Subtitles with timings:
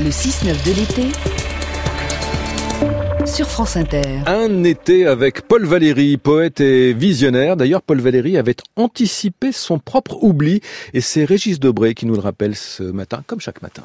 [0.00, 1.02] Le 6-9 de l'été
[3.26, 4.20] sur France Inter.
[4.26, 7.56] Un été avec Paul Valéry, poète et visionnaire.
[7.56, 10.60] D'ailleurs, Paul Valéry avait anticipé son propre oubli
[10.94, 13.82] et c'est Régis Debray qui nous le rappelle ce matin, comme chaque matin.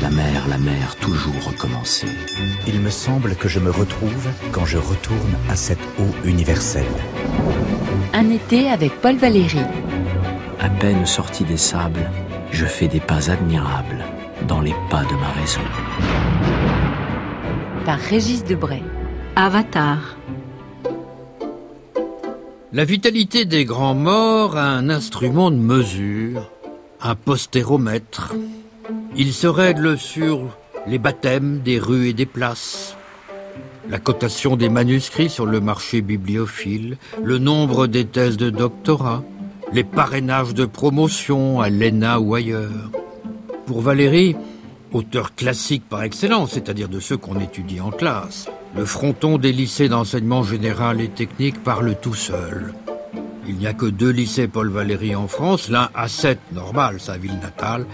[0.00, 2.08] La mer, la mer, toujours recommencer.
[2.66, 6.84] Il me semble que je me retrouve quand je retourne à cette eau universelle.
[8.14, 9.60] Un été avec Paul Valéry.
[10.58, 12.08] À peine sorti des sables,
[12.52, 14.04] je fais des pas admirables
[14.46, 15.60] dans les pas de ma raison.
[17.84, 18.82] Par Régis Debray.
[19.34, 20.16] Avatar.
[22.72, 26.50] La vitalité des grands morts a un instrument de mesure,
[27.00, 28.34] un postéromètre.
[29.16, 32.96] Il se règle sur les baptêmes des rues et des places,
[33.88, 39.22] la cotation des manuscrits sur le marché bibliophile, le nombre des thèses de doctorat,
[39.72, 42.90] les parrainages de promotion à l'ENA ou ailleurs.
[43.66, 44.36] Pour Valérie,
[44.92, 49.88] auteur classique par excellence, c'est-à-dire de ceux qu'on étudie en classe, le fronton des lycées
[49.88, 52.74] d'enseignement général et technique parle tout seul.
[53.48, 57.16] Il n'y a que deux lycées Paul Valéry en France, l'un à 7, normal, sa
[57.16, 57.86] ville natale,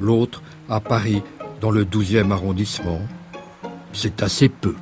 [0.00, 1.22] l'autre à Paris,
[1.60, 3.00] dans le 12e arrondissement.
[3.92, 4.74] C'est assez peu.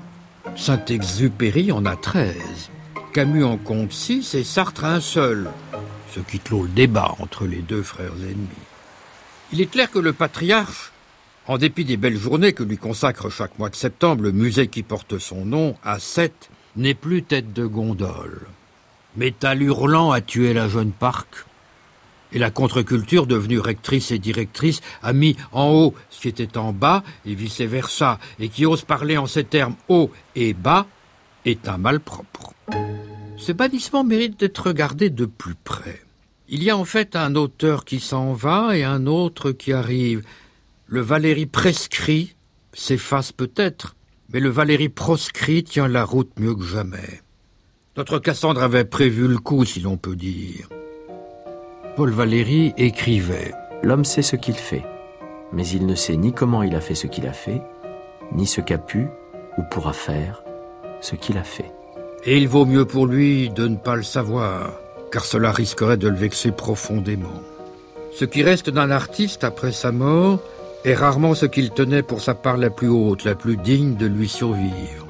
[0.56, 2.34] Saint-Exupéry en a 13.
[3.12, 5.48] Camus en compte 6 et Sartre un seul,
[6.14, 8.48] ce qui clôt le débat entre les deux frères ennemis.
[9.52, 10.92] Il est clair que le patriarche,
[11.46, 14.82] en dépit des belles journées que lui consacre chaque mois de septembre le musée qui
[14.82, 18.42] porte son nom, à 7, n'est plus tête de gondole.
[19.16, 21.44] Métal hurlant a tué la jeune Parc,
[22.32, 26.72] et la contre-culture, devenue rectrice et directrice, a mis en haut ce qui était en
[26.72, 30.86] bas, et vice-versa, et qui ose parler en ces termes haut et bas,
[31.44, 32.54] est un malpropre.
[33.36, 36.03] Ce bannissement mérite d'être regardé de plus près.
[36.48, 40.22] Il y a en fait un auteur qui s'en va et un autre qui arrive.
[40.86, 42.36] Le Valérie prescrit
[42.74, 43.96] s'efface peut-être,
[44.32, 47.22] mais le Valérie proscrit tient la route mieux que jamais.
[47.96, 50.68] Notre Cassandre avait prévu le coup, si l'on peut dire.
[51.96, 54.84] Paul Valéry écrivait L'homme sait ce qu'il fait,
[55.52, 57.62] mais il ne sait ni comment il a fait ce qu'il a fait,
[58.32, 59.06] ni ce qu'a pu
[59.56, 60.42] ou pourra faire
[61.00, 61.70] ce qu'il a fait.
[62.24, 64.72] Et il vaut mieux pour lui de ne pas le savoir,
[65.14, 67.40] car cela risquerait de le vexer profondément.
[68.18, 70.40] Ce qui reste d'un artiste après sa mort
[70.84, 74.06] est rarement ce qu'il tenait pour sa part la plus haute, la plus digne de
[74.06, 75.06] lui survivre.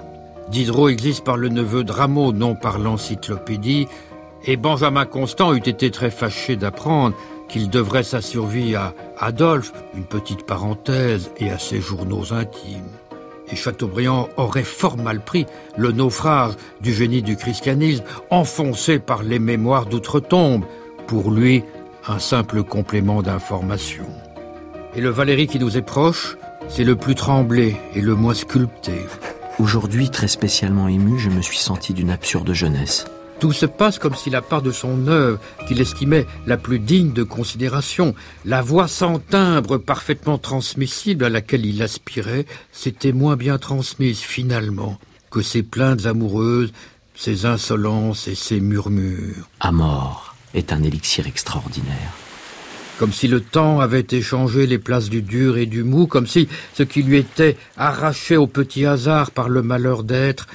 [0.51, 3.89] Diderot existe par le neveu de Rameau, non par l'encyclopédie,
[4.45, 7.17] et Benjamin Constant eût été très fâché d'apprendre
[7.49, 12.93] qu'il devrait sa survie à Adolphe, une petite parenthèse, et à ses journaux intimes.
[13.57, 19.87] Chateaubriand aurait fort mal pris le naufrage du génie du christianisme enfoncé par les mémoires
[19.87, 20.65] d'outre-tombe,
[21.07, 21.63] pour lui
[22.07, 24.07] un simple complément d'information.
[24.95, 26.37] Et le Valérie qui nous est proche,
[26.69, 29.07] c'est le plus tremblé et le moins sculpté.
[29.59, 33.07] Aujourd'hui, très spécialement ému, je me suis senti d'une absurde jeunesse.
[33.45, 35.39] Tout se passe comme si la part de son œuvre,
[35.69, 38.15] qu'il estimait la plus digne de considération,
[38.47, 44.99] la voix sans timbre parfaitement transmissible à laquelle il aspirait, s'était moins bien transmise finalement
[45.31, 46.73] que ses plaintes amoureuses,
[47.15, 49.47] ses insolences et ses murmures.
[49.61, 52.15] À mort est un élixir extraordinaire.
[52.99, 56.49] Comme si le temps avait échangé les places du dur et du mou, comme si
[56.73, 60.47] ce qui lui était arraché au petit hasard par le malheur d'être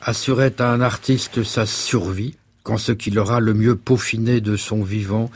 [0.00, 4.82] assurait à un artiste sa survie, quand ce qu'il aura le mieux peaufiné de son
[4.82, 5.30] vivant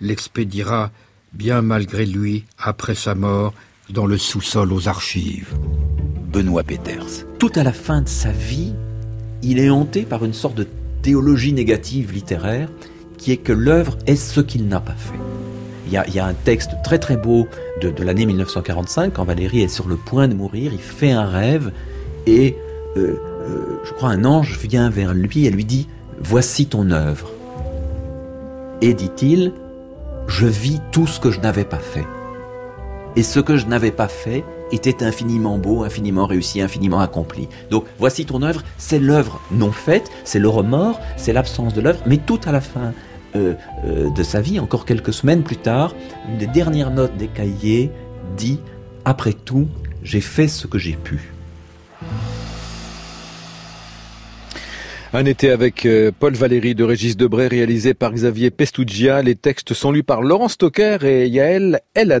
[0.00, 0.90] l'expédiera,
[1.32, 3.54] bien malgré lui, après sa mort,
[3.90, 5.54] dans le sous-sol aux archives.
[6.32, 7.26] Benoît Peters.
[7.38, 8.72] Tout à la fin de sa vie,
[9.42, 10.66] il est hanté par une sorte de
[11.02, 12.68] théologie négative littéraire
[13.18, 15.18] qui est que l'œuvre est ce qu'il n'a pas fait.
[15.86, 17.48] Il y, a, il y, a, un texte très très beau
[17.82, 21.26] de, de l'année 1945, quand Valérie est sur le point de mourir, il fait un
[21.26, 21.72] rêve
[22.26, 22.56] et
[22.96, 23.16] euh,
[23.50, 25.88] euh, je crois, un ange vient vers lui et lui dit
[26.20, 27.30] Voici ton œuvre.
[28.82, 29.52] Et dit-il
[30.26, 32.06] Je vis tout ce que je n'avais pas fait.
[33.16, 37.48] Et ce que je n'avais pas fait était infiniment beau, infiniment réussi, infiniment accompli.
[37.70, 42.00] Donc voici ton œuvre, c'est l'œuvre non faite, c'est le remords, c'est l'absence de l'œuvre,
[42.06, 42.92] mais tout à la fin
[43.34, 43.54] euh,
[43.84, 45.94] euh, de sa vie, encore quelques semaines plus tard,
[46.28, 47.90] une des dernières notes des cahiers
[48.36, 48.60] dit
[49.04, 49.66] Après tout,
[50.02, 51.32] j'ai fait ce que j'ai pu.
[55.12, 59.22] Un été avec euh, Paul Valéry de Régis Debray, réalisé par Xavier Pestougia.
[59.22, 62.12] Les textes sont lus par Laurent Stocker et Yael El.